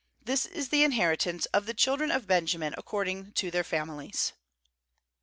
[0.25, 4.33] This is the inheritance of the children of Benjamin according to their families.